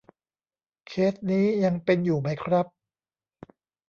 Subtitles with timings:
[0.87, 2.65] เคสนี้ยังเป็นอยู่ไหมครับ?